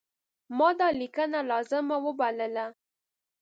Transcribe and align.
ما 0.57 0.69
دا 0.79 0.87
لیکنه 0.99 1.39
لازمه 1.51 1.97
وبلله. 2.05 2.65